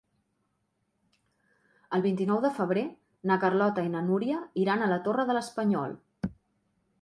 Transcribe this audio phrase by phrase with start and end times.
[1.97, 2.85] El vint-i-nou de febrer
[3.33, 5.97] na Carlota i na Núria iran a la Torre de l'Espanyol.